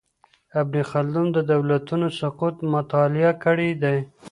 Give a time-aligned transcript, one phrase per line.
[0.59, 3.97] ابن خلدون د دولتونو سقوط مطالعه کړی دی.